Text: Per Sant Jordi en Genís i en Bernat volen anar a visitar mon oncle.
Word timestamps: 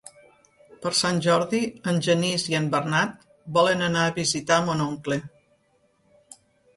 Per 0.83 0.91
Sant 0.99 1.17
Jordi 1.25 1.57
en 1.91 1.99
Genís 2.07 2.45
i 2.53 2.57
en 2.59 2.69
Bernat 2.75 3.13
volen 3.57 3.83
anar 3.89 4.07
a 4.07 4.15
visitar 4.15 4.57
mon 4.71 4.81
oncle. 4.87 5.19